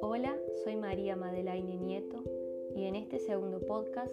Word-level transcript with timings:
Hola, 0.00 0.36
soy 0.64 0.74
María 0.74 1.14
Madelaine 1.14 1.76
Nieto 1.76 2.24
y 2.74 2.86
en 2.86 2.96
este 2.96 3.20
segundo 3.20 3.60
podcast 3.60 4.12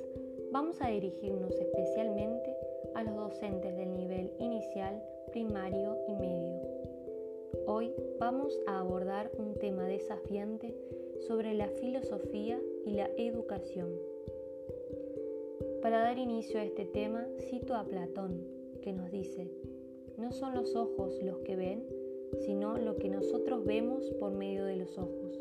vamos 0.51 0.79
a 0.81 0.89
dirigirnos 0.89 1.55
especialmente 1.59 2.55
a 2.93 3.01
los 3.03 3.15
docentes 3.15 3.75
del 3.77 3.95
nivel 3.95 4.31
inicial, 4.37 5.01
primario 5.31 5.97
y 6.07 6.13
medio. 6.13 6.61
Hoy 7.65 7.91
vamos 8.19 8.59
a 8.67 8.79
abordar 8.79 9.31
un 9.39 9.55
tema 9.55 9.87
desafiante 9.87 10.75
sobre 11.27 11.55
la 11.55 11.69
filosofía 11.69 12.61
y 12.85 12.91
la 12.91 13.09
educación. 13.17 13.95
Para 15.81 16.01
dar 16.01 16.19
inicio 16.19 16.59
a 16.59 16.63
este 16.63 16.85
tema, 16.85 17.27
cito 17.39 17.73
a 17.73 17.85
Platón, 17.85 18.45
que 18.83 18.93
nos 18.93 19.09
dice, 19.11 19.49
no 20.19 20.31
son 20.31 20.53
los 20.53 20.75
ojos 20.75 21.17
los 21.23 21.39
que 21.39 21.55
ven, 21.55 21.83
sino 22.45 22.77
lo 22.77 22.97
que 22.97 23.09
nosotros 23.09 23.65
vemos 23.65 24.03
por 24.19 24.31
medio 24.31 24.65
de 24.65 24.75
los 24.75 24.97
ojos. 24.97 25.39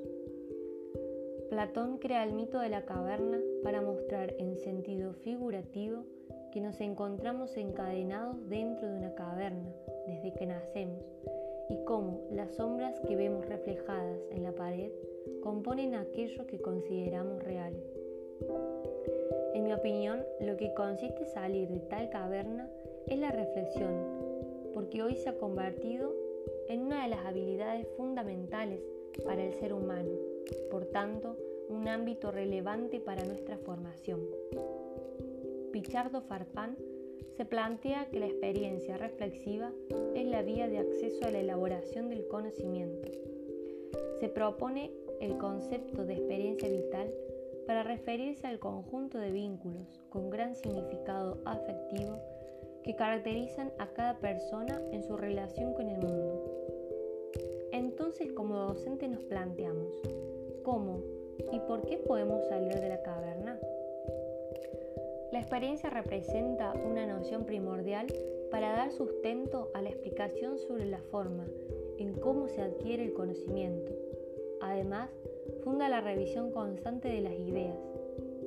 Platón 1.51 1.99
crea 1.99 2.25
el 2.25 2.33
mito 2.33 2.59
de 2.61 2.69
la 2.69 2.85
caverna 2.85 3.41
para 3.63 3.81
mostrar 3.81 4.35
en 4.39 4.57
sentido 4.57 5.15
figurativo 5.15 6.05
que 6.53 6.61
nos 6.61 6.81
encontramos 6.81 7.57
encadenados 7.57 8.49
dentro 8.49 8.89
de 8.89 8.97
una 8.97 9.15
caverna 9.15 9.71
desde 10.07 10.33
que 10.35 10.47
nacemos 10.47 11.05
y 11.69 11.77
cómo 11.85 12.23
las 12.31 12.55
sombras 12.55 12.99
que 13.01 13.17
vemos 13.17 13.47
reflejadas 13.47 14.21
en 14.31 14.43
la 14.43 14.53
pared 14.53 14.91
componen 15.43 15.95
aquello 15.95 16.47
que 16.47 16.61
consideramos 16.61 17.43
real. 17.43 17.75
En 19.55 19.65
mi 19.65 19.73
opinión, 19.73 20.25
lo 20.41 20.57
que 20.57 20.73
consiste 20.75 21.27
salir 21.27 21.69
de 21.69 21.81
tal 21.81 22.09
caverna 22.11 22.71
es 23.07 23.19
la 23.19 23.31
reflexión, 23.31 24.18
porque 24.79 25.03
hoy 25.03 25.17
se 25.17 25.29
ha 25.29 25.37
convertido 25.39 26.15
en 26.69 26.83
una 26.83 27.03
de 27.03 27.09
las 27.09 27.27
habilidades 27.27 27.89
fundamentales 27.97 28.81
para 29.25 29.43
el 29.43 29.53
ser 29.55 29.73
humano, 29.73 30.09
por 30.71 30.85
tanto, 30.85 31.37
un 31.69 31.89
ámbito 31.89 32.31
relevante 32.31 33.01
para 33.01 33.25
nuestra 33.25 33.59
formación. 33.59 34.21
Pichardo 35.73 36.21
Farfán 36.21 36.77
se 37.37 37.45
plantea 37.45 38.09
que 38.09 38.21
la 38.21 38.27
experiencia 38.27 38.97
reflexiva 38.97 39.73
es 40.15 40.27
la 40.27 40.43
vía 40.43 40.69
de 40.69 40.79
acceso 40.79 41.27
a 41.27 41.33
la 41.33 41.41
elaboración 41.41 42.09
del 42.09 42.29
conocimiento. 42.29 43.11
Se 44.21 44.29
propone 44.29 44.93
el 45.21 45.39
concepto 45.39 46.05
de 46.05 46.13
experiencia 46.13 46.69
vital 46.69 47.13
para 47.67 47.83
referirse 47.83 48.47
al 48.47 48.61
conjunto 48.61 49.19
de 49.19 49.33
vínculos 49.33 50.01
con 50.09 50.31
gran 50.31 50.55
significado 50.55 51.39
afectivo 51.45 52.38
que 52.89 52.97
caracterizan 52.97 53.71
a 53.77 53.89
cada 53.89 54.19
persona 54.19 54.81
en 54.93 55.03
su 55.03 55.15
relación 55.15 55.75
con 55.75 55.91
el 55.91 55.99
mundo. 55.99 56.43
Entonces, 57.71 58.33
como 58.33 58.57
docente 58.57 59.07
nos 59.09 59.25
planteamos, 59.25 59.93
¿cómo 60.63 61.03
y 61.53 61.61
por 61.69 61.85
qué 61.85 61.99
podemos 61.99 62.49
salir 62.49 62.81
de 62.81 62.89
la 62.89 63.03
caverna? 63.03 63.61
La 65.33 65.39
experiencia 65.39 65.91
representa 65.91 66.73
una 66.73 67.07
noción 67.07 67.45
primordial 67.45 68.07
para 68.51 68.73
dar 68.73 68.91
sustento 68.91 69.69
a 69.75 69.83
la 69.83 69.91
explicación 69.91 70.59
sobre 70.59 70.87
la 70.87 71.03
forma 71.11 71.45
en 71.99 72.15
cómo 72.15 72.49
se 72.49 72.63
adquiere 72.63 73.05
el 73.05 73.13
conocimiento. 73.13 73.93
Además, 74.63 75.11
funda 75.63 75.91
la 75.91 76.01
revisión 76.01 76.53
constante 76.53 77.09
de 77.09 77.21
las 77.21 77.35
ideas. 77.35 77.77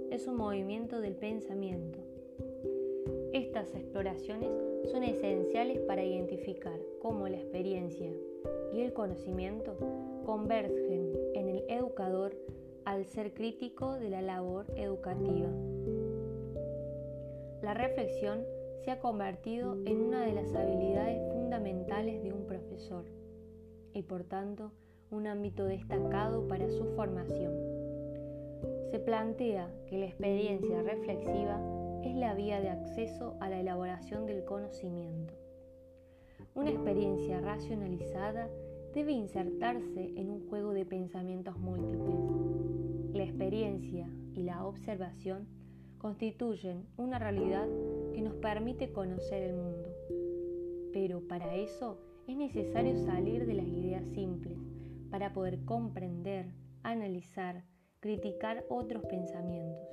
Es 0.10 0.26
un 0.26 0.38
movimiento 0.38 1.00
del 1.00 1.14
pensamiento. 1.16 2.11
Estas 3.34 3.74
exploraciones 3.74 4.50
son 4.92 5.04
esenciales 5.04 5.80
para 5.88 6.04
identificar 6.04 6.78
cómo 7.02 7.30
la 7.30 7.38
experiencia 7.38 8.12
y 8.74 8.82
el 8.82 8.92
conocimiento 8.92 9.78
convergen 10.26 11.14
en 11.34 11.48
el 11.48 11.64
educador 11.70 12.36
al 12.84 13.06
ser 13.06 13.34
crítico 13.34 13.94
de 13.94 14.10
la 14.10 14.22
labor 14.22 14.66
educativa. 14.76 15.50
La 17.62 17.74
reflexión 17.74 18.44
se 18.84 18.92
ha 18.92 19.00
convertido 19.00 19.78
en 19.86 20.02
una 20.02 20.26
de 20.26 20.34
las 20.34 20.54
habilidades 20.54 21.22
fundamentales 21.32 22.22
de 22.24 22.34
un 22.34 22.46
profesor 22.46 23.06
y 23.94 24.02
por 24.02 24.26
tanto 24.26 24.74
un 25.10 25.28
ámbito 25.28 25.64
destacado 25.64 26.50
para 26.50 26.70
su 26.70 26.84
formación. 26.96 27.54
Se 28.92 29.00
plantea 29.00 29.72
que 29.88 30.00
la 30.00 30.08
experiencia 30.08 30.82
reflexiva 30.82 31.62
es 32.10 32.16
la 32.16 32.34
vía 32.34 32.60
de 32.60 32.70
acceso 32.70 33.36
a 33.40 33.50
la 33.50 33.60
elaboración 33.60 34.26
del 34.26 34.44
conocimiento. 34.44 35.34
Una 36.56 36.72
experiencia 36.72 37.40
racionalizada 37.40 38.50
debe 38.94 39.14
insertarse 39.14 40.14
en 40.16 40.30
un 40.30 40.48
juego 40.50 40.74
de 40.74 40.86
pensamientos 40.86 41.58
múltiples. 41.58 42.20
La 43.14 43.24
experiencia 43.24 44.10
y 44.34 44.44
la 44.44 44.66
observación 44.66 45.48
constituyen 45.98 46.88
una 46.98 47.20
realidad 47.20 47.68
que 48.14 48.22
nos 48.22 48.34
permite 48.36 48.92
conocer 48.92 49.44
el 49.44 49.54
mundo. 49.54 49.90
Pero 50.92 51.28
para 51.28 51.56
eso 51.56 52.00
es 52.28 52.36
necesario 52.36 52.98
salir 52.98 53.46
de 53.46 53.54
las 53.54 53.68
ideas 53.68 54.06
simples 54.08 54.58
para 55.10 55.34
poder 55.34 55.64
comprender, 55.64 56.52
analizar, 56.84 57.64
criticar 58.00 58.66
otros 58.70 59.04
pensamientos. 59.06 59.88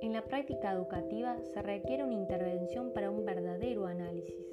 En 0.00 0.12
la 0.12 0.22
práctica 0.22 0.72
educativa 0.72 1.36
se 1.52 1.60
requiere 1.60 2.04
una 2.04 2.14
intervención 2.14 2.92
para 2.92 3.10
un 3.10 3.24
verdadero 3.24 3.86
análisis. 3.86 4.46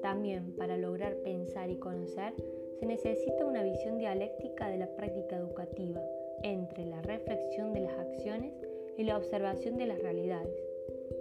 También 0.00 0.52
para 0.56 0.76
lograr 0.78 1.16
pensar 1.16 1.70
y 1.70 1.76
conocer 1.76 2.34
se 2.78 2.86
necesita 2.86 3.44
una 3.44 3.64
visión 3.64 3.98
dialéctica 3.98 4.68
de 4.68 4.78
la 4.78 4.86
práctica 4.94 5.36
educativa 5.36 6.00
entre 6.42 6.86
la 6.86 7.02
reflexión 7.02 7.72
de 7.72 7.80
las 7.80 7.98
acciones 7.98 8.54
y 8.96 9.02
la 9.02 9.16
observación 9.16 9.76
de 9.76 9.86
las 9.86 10.00
realidades. 10.00 10.54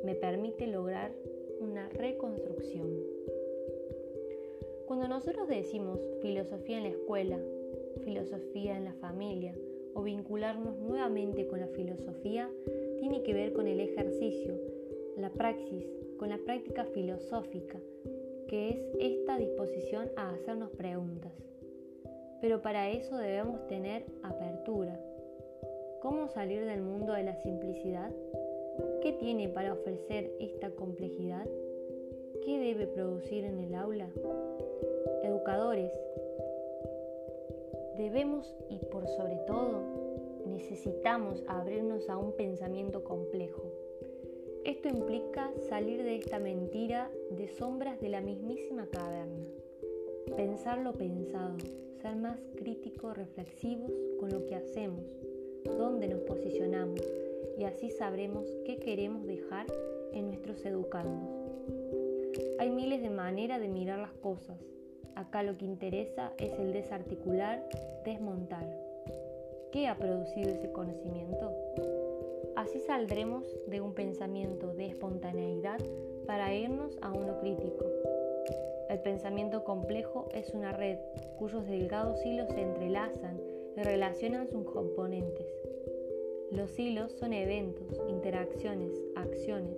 Me 0.04 0.14
permite 0.14 0.68
lograr 0.68 1.12
una 1.60 1.90
reconstrucción. 1.90 2.88
Cuando 4.86 5.08
nosotros 5.08 5.48
decimos 5.48 6.00
filosofía 6.22 6.78
en 6.78 6.84
la 6.84 6.90
escuela, 6.90 7.40
filosofía 8.04 8.78
en 8.78 8.86
la 8.86 8.94
familia 8.94 9.56
o 9.94 10.04
vincularnos 10.04 10.78
nuevamente 10.78 11.48
con 11.48 11.60
la 11.60 11.68
filosofía, 11.68 12.50
tiene 13.00 13.24
que 13.24 13.34
ver 13.34 13.54
con 13.54 13.68
el 13.68 13.80
ejercicio, 13.80 14.54
la 15.18 15.30
praxis, 15.30 15.86
con 16.18 16.30
la 16.30 16.38
práctica 16.38 16.86
filosófica, 16.86 17.80
que 18.48 18.70
es 18.70 18.80
esta 19.00 19.38
disposición 19.38 20.10
a 20.16 20.32
hacernos 20.32 20.72
preguntas. 20.72 21.34
Pero 22.42 22.62
para 22.62 22.90
eso 22.90 23.18
debemos 23.18 23.68
tener 23.68 24.06
apertura, 24.24 25.00
¿Cómo 26.02 26.30
salir 26.30 26.66
del 26.66 26.82
mundo 26.82 27.12
de 27.12 27.24
la 27.24 27.36
simplicidad? 27.36 28.10
¿Qué 29.02 29.12
tiene 29.12 29.50
para 29.50 29.74
ofrecer 29.74 30.31
esta 30.40 30.70
complejidad? 30.70 31.46
¿Qué 32.46 32.58
debe 32.58 32.88
producir 32.88 33.44
en 33.44 33.60
el 33.60 33.76
aula? 33.76 34.08
Educadores, 35.24 35.92
debemos 37.98 38.56
y 38.70 38.78
por 38.86 39.10
sobre 39.10 39.36
todo 39.46 39.81
necesitamos 40.50 41.44
abrirnos 41.48 42.10
a 42.10 42.18
un 42.18 42.34
pensamiento 42.34 43.04
complejo. 43.04 43.64
Esto 44.66 44.90
implica 44.90 45.52
salir 45.70 46.04
de 46.04 46.18
esta 46.18 46.38
mentira 46.38 47.10
de 47.32 47.48
sombras 47.48 48.00
de 48.02 48.10
la 48.10 48.22
mismísima 48.22 48.88
caverna. 48.88 49.46
Pensar 50.36 50.80
lo 50.80 50.94
pensado, 50.94 51.58
ser 52.02 52.16
más 52.16 52.40
críticos, 52.56 53.18
reflexivos 53.18 53.92
con 54.20 54.30
lo 54.30 54.46
que 54.46 54.56
hacemos, 54.56 55.04
dónde 55.78 56.08
nos 56.08 56.22
posicionamos 56.22 57.02
y 57.58 57.64
así 57.64 57.90
sabremos 57.90 58.46
qué 58.66 58.78
queremos 58.78 59.26
dejar 59.26 59.66
en 60.14 60.28
nuestros 60.28 60.66
educandos. 60.66 61.30
Hay 62.60 62.70
miles 62.70 63.02
de 63.02 63.10
maneras 63.10 63.60
de 63.60 63.70
mirar 63.70 64.00
las 64.00 64.14
cosas. 64.14 64.57
Acá 65.16 65.44
lo 65.44 65.57
que 65.57 65.66
interesa 65.66 66.34
es 66.38 66.57
el 66.60 66.74
desarticular, 66.74 67.68
desmontar. 68.06 68.88
¿Qué 69.71 69.88
ha 69.88 69.95
producido 69.95 70.50
ese 70.50 70.71
conocimiento? 70.71 71.54
Así 72.56 72.80
saldremos 72.80 73.45
de 73.68 73.81
un 73.81 73.94
pensamiento 73.94 74.74
de 74.74 74.88
espontaneidad 74.88 75.80
para 76.25 76.54
irnos 76.56 76.98
a 77.01 77.13
uno 77.13 77.39
crítico. 77.39 77.86
El 78.89 79.00
pensamiento 79.01 79.63
complejo 79.63 80.27
es 80.33 80.54
una 80.56 80.71
red 80.71 80.98
cuyos 81.38 81.68
delgados 81.68 82.25
hilos 82.25 82.50
se 82.50 82.62
entrelazan 82.62 83.39
y 83.77 83.81
relacionan 83.81 84.48
sus 84.48 84.66
componentes. 84.66 85.45
Los 86.50 86.80
hilos 86.80 87.12
son 87.12 87.33
eventos, 87.33 88.01
interacciones, 88.07 88.92
acciones, 89.15 89.77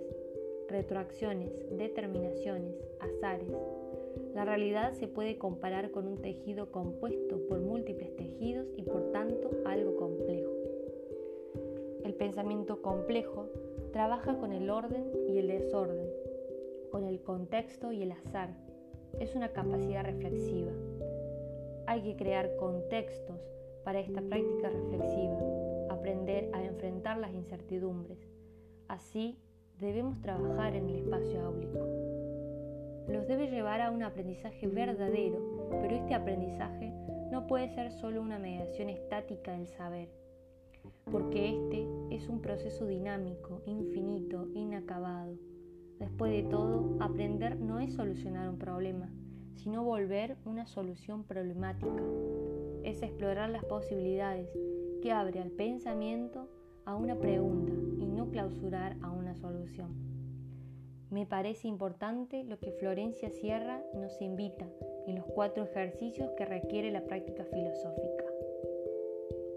retroacciones, 0.68 1.52
determinaciones, 1.76 2.74
azares. 2.98 3.48
La 4.34 4.44
realidad 4.44 4.92
se 4.94 5.08
puede 5.08 5.36
comparar 5.36 5.90
con 5.90 6.06
un 6.06 6.22
tejido 6.22 6.70
compuesto 6.70 7.38
por 7.48 7.60
múltiples 7.60 8.16
tejidos 8.16 8.66
y 8.76 8.82
por 8.82 9.12
tanto 9.12 9.50
algo 9.66 9.96
complejo. 9.96 10.50
El 12.04 12.14
pensamiento 12.14 12.80
complejo 12.80 13.48
trabaja 13.92 14.38
con 14.38 14.52
el 14.52 14.70
orden 14.70 15.04
y 15.28 15.38
el 15.38 15.48
desorden, 15.48 16.08
con 16.90 17.04
el 17.04 17.20
contexto 17.22 17.92
y 17.92 18.02
el 18.02 18.12
azar, 18.12 18.54
es 19.20 19.34
una 19.34 19.52
capacidad 19.52 20.04
reflexiva. 20.04 20.72
Hay 21.86 22.02
que 22.02 22.16
crear 22.16 22.56
contextos 22.56 23.40
para 23.84 24.00
esta 24.00 24.22
práctica 24.22 24.70
reflexiva, 24.70 25.38
aprender 25.90 26.48
a 26.52 26.64
enfrentar 26.64 27.18
las 27.18 27.34
incertidumbres. 27.34 28.18
Así 28.88 29.38
debemos 29.78 30.20
trabajar 30.20 30.74
en 30.74 30.88
el 30.88 30.96
espacio 30.96 31.42
áulico. 31.42 32.21
Los 33.08 33.26
debe 33.26 33.48
llevar 33.48 33.80
a 33.80 33.90
un 33.90 34.02
aprendizaje 34.02 34.66
verdadero, 34.66 35.68
pero 35.70 35.96
este 35.96 36.14
aprendizaje 36.14 36.92
no 37.30 37.46
puede 37.46 37.68
ser 37.70 37.90
solo 37.90 38.20
una 38.20 38.38
mediación 38.38 38.90
estática 38.90 39.52
del 39.52 39.66
saber, 39.66 40.08
porque 41.10 41.50
este 41.50 41.86
es 42.10 42.28
un 42.28 42.40
proceso 42.40 42.86
dinámico, 42.86 43.62
infinito, 43.66 44.48
inacabado. 44.54 45.34
Después 45.98 46.32
de 46.32 46.42
todo, 46.44 46.96
aprender 47.00 47.58
no 47.58 47.80
es 47.80 47.94
solucionar 47.94 48.48
un 48.48 48.58
problema, 48.58 49.10
sino 49.54 49.82
volver 49.82 50.36
una 50.44 50.66
solución 50.66 51.24
problemática. 51.24 52.02
Es 52.84 53.02
explorar 53.02 53.50
las 53.50 53.64
posibilidades 53.64 54.48
que 55.02 55.12
abre 55.12 55.40
al 55.40 55.50
pensamiento 55.50 56.48
a 56.84 56.96
una 56.96 57.16
pregunta 57.16 57.72
y 57.98 58.06
no 58.06 58.30
clausurar 58.30 58.96
a 59.02 59.10
una 59.10 59.34
solución. 59.34 60.11
Me 61.12 61.26
parece 61.26 61.68
importante 61.68 62.42
lo 62.42 62.58
que 62.58 62.72
Florencia 62.72 63.28
Sierra 63.28 63.84
nos 63.92 64.22
invita 64.22 64.66
en 65.06 65.16
los 65.16 65.26
cuatro 65.26 65.64
ejercicios 65.64 66.30
que 66.38 66.46
requiere 66.46 66.90
la 66.90 67.04
práctica 67.04 67.44
filosófica. 67.44 68.24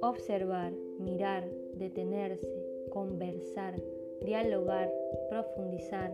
Observar, 0.02 0.74
mirar, 1.00 1.48
detenerse, 1.76 2.52
conversar, 2.92 3.82
dialogar, 4.26 4.92
profundizar, 5.30 6.14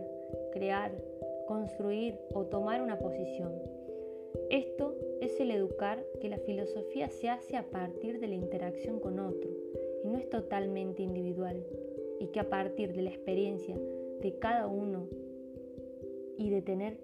crear, 0.52 0.92
construir 1.48 2.20
o 2.32 2.46
tomar 2.46 2.80
una 2.80 3.00
posición. 3.00 3.52
Esto 4.48 4.94
es 5.20 5.40
el 5.40 5.50
educar 5.50 6.06
que 6.20 6.28
la 6.28 6.38
filosofía 6.38 7.10
se 7.10 7.28
hace 7.28 7.56
a 7.56 7.68
partir 7.68 8.20
de 8.20 8.28
la 8.28 8.36
interacción 8.36 9.00
con 9.00 9.18
otro 9.18 9.50
y 10.04 10.08
no 10.08 10.18
es 10.18 10.30
totalmente 10.30 11.02
individual 11.02 11.66
y 12.20 12.28
que 12.28 12.38
a 12.38 12.48
partir 12.48 12.92
de 12.92 13.02
la 13.02 13.10
experiencia 13.10 13.76
de 14.20 14.38
cada 14.38 14.68
uno 14.68 15.08
y 16.38 16.50
de 16.50 16.62
tener 16.62 16.98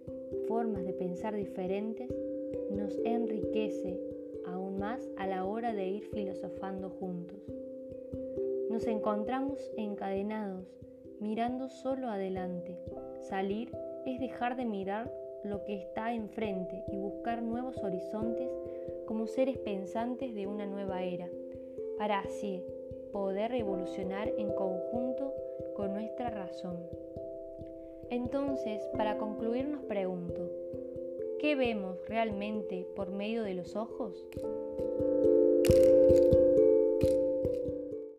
formas 0.47 0.85
de 0.85 0.93
pensar 0.93 1.35
diferentes 1.35 2.11
nos 2.71 2.99
enriquece 3.05 3.99
aún 4.47 4.79
más 4.79 5.09
a 5.17 5.27
la 5.27 5.45
hora 5.45 5.75
de 5.75 5.89
ir 5.89 6.05
filosofando 6.13 6.91
juntos. 6.91 7.39
Nos 8.71 8.87
encontramos 8.87 9.59
encadenados, 9.77 10.67
mirando 11.21 11.69
solo 11.69 12.09
adelante. 12.09 12.79
Salir 13.21 13.71
es 14.07 14.21
dejar 14.21 14.57
de 14.57 14.65
mirar 14.65 15.13
lo 15.45 15.65
que 15.65 15.77
está 15.77 16.13
enfrente 16.13 16.85
y 16.93 16.97
buscar 16.97 17.43
nuevos 17.43 17.83
horizontes 17.83 18.49
como 19.07 19.27
seres 19.27 19.59
pensantes 19.59 20.35
de 20.35 20.47
una 20.47 20.67
nueva 20.67 21.03
era, 21.03 21.29
para 21.97 22.21
así 22.21 22.63
poder 23.13 23.51
revolucionar 23.51 24.29
en 24.37 24.53
conjunto. 24.53 25.33
Entonces, 28.11 28.81
para 28.97 29.19
concluir 29.19 29.67
nos 29.67 29.83
pregunto, 29.85 30.51
¿qué 31.39 31.55
vemos 31.55 31.99
realmente 32.09 32.87
por 32.97 33.11
medio 33.11 33.43
de 33.43 33.55
los 33.55 33.77
ojos? 33.77 34.27